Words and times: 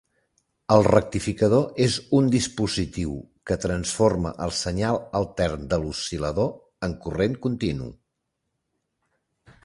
El 0.75 0.83
rectificador 0.85 1.81
és 1.83 1.97
un 2.19 2.29
dispositiu 2.35 3.11
que 3.51 3.57
transforma 3.65 4.31
el 4.45 4.53
senyal 4.59 4.97
altern 5.19 5.67
de 5.73 5.79
l'oscil·lador 5.83 6.49
en 6.89 6.95
corrent 7.03 7.37
continu. 7.45 7.91